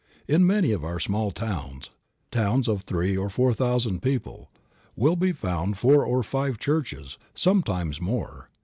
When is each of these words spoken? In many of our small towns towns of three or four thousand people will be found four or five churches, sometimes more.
In 0.27 0.47
many 0.47 0.71
of 0.71 0.83
our 0.83 0.99
small 0.99 1.29
towns 1.29 1.91
towns 2.31 2.67
of 2.67 2.81
three 2.81 3.15
or 3.15 3.29
four 3.29 3.53
thousand 3.53 4.01
people 4.01 4.49
will 4.95 5.15
be 5.15 5.31
found 5.31 5.77
four 5.77 6.03
or 6.03 6.23
five 6.23 6.57
churches, 6.57 7.19
sometimes 7.35 8.01
more. 8.01 8.49